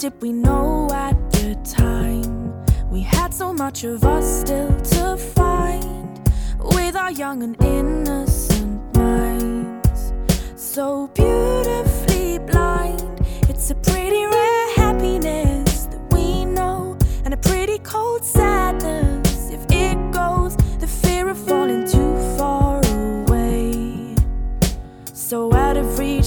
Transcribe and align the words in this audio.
did 0.00 0.22
we 0.22 0.32
know 0.32 0.88
at 0.94 1.12
the 1.30 1.54
time 1.62 2.64
we 2.90 3.02
had 3.02 3.34
so 3.34 3.52
much 3.52 3.84
of 3.84 4.02
us 4.02 4.40
still 4.40 4.74
to 4.80 5.14
find 5.14 6.18
with 6.58 6.96
our 6.96 7.12
young 7.12 7.42
and 7.42 7.54
innocent 7.62 8.80
minds. 8.96 10.14
So 10.56 11.08
beautifully 11.08 12.38
blind 12.38 13.20
it's 13.50 13.70
a 13.70 13.74
pretty 13.74 14.24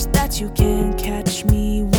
that 0.07 0.41
you 0.41 0.49
can't 0.49 0.97
catch 0.97 1.45
me 1.45 1.92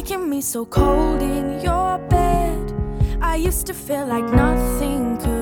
making 0.00 0.30
me 0.30 0.40
so 0.40 0.64
cold 0.64 1.20
in 1.20 1.60
your 1.60 1.98
bed. 2.08 2.74
I 3.20 3.36
used 3.36 3.66
to 3.66 3.74
feel 3.74 4.06
like 4.06 4.24
nothing 4.32 5.18
could. 5.18 5.39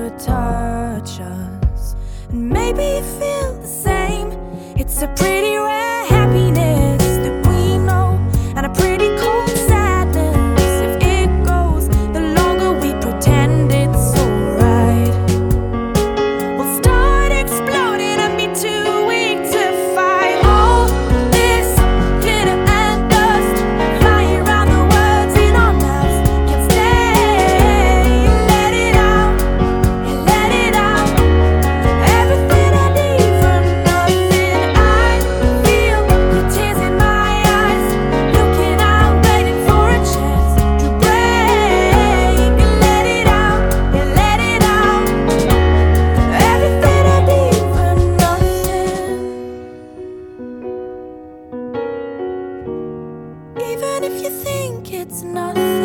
it's 55.09 55.23
nothing. 55.23 55.78